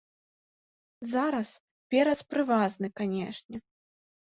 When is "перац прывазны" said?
1.93-2.87